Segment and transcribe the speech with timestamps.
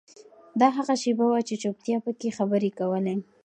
[0.59, 3.15] دا هغه شیبه وه چې چوپتیا پکې خبرې کولې.